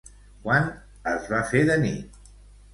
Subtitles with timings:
[0.45, 0.69] Quan
[1.13, 2.21] es va fer de nit?